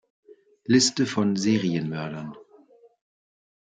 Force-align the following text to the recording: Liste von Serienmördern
Liste 0.65 1.05
von 1.05 1.35
Serienmördern 1.35 2.35